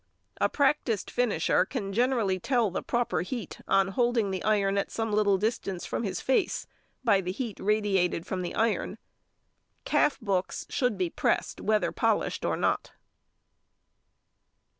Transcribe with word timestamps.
A 0.37 0.49
practised 0.49 1.11
finisher 1.11 1.63
can 1.63 1.93
generally 1.93 2.39
tell 2.39 2.71
the 2.71 2.81
proper 2.81 3.21
heat 3.21 3.61
on 3.67 3.89
holding 3.89 4.31
the 4.31 4.43
iron 4.43 4.79
at 4.79 4.89
some 4.89 5.13
little 5.13 5.37
distance 5.37 5.85
from 5.85 6.01
his 6.01 6.19
face, 6.19 6.65
by 7.03 7.21
the 7.21 7.31
heat 7.31 7.59
radiated 7.59 8.25
from 8.25 8.41
the 8.41 8.55
iron. 8.55 8.97
Calf 9.85 10.19
books 10.19 10.65
should 10.69 10.97
be 10.97 11.11
pressed, 11.11 11.61
whether 11.61 11.91
polished 11.91 12.43
or 12.45 12.57
not. 12.57 12.93